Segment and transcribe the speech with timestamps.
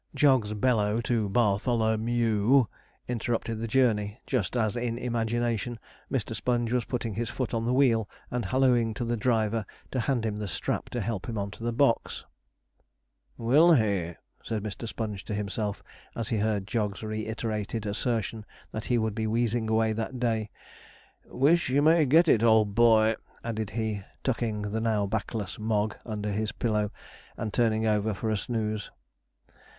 [0.15, 2.65] Jog's bellow to 'Bartholo m e w'
[3.07, 5.77] interrupted the journey, just as in imagination
[6.11, 6.35] Mr.
[6.35, 10.25] Sponge was putting his foot on the wheel and hallooing to the driver to hand
[10.25, 12.25] him the strap to help him on to the box.
[13.37, 14.87] 'Will he?' said Mr.
[14.87, 15.83] Sponge to himself,
[16.15, 20.49] as he heard Jog's reiterated assertion that he would be wheezing away that day.
[21.25, 26.31] 'Wish you may get it, old boy,' added he, tucking the now backless Mogg under
[26.31, 26.89] his pillow,
[27.37, 28.89] and turning over for a snooze.